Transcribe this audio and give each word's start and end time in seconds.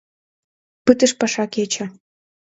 ...Пытыш 0.85 1.11
паша 1.19 1.45
кече. 1.53 1.85